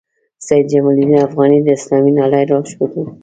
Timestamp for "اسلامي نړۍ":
1.77-2.43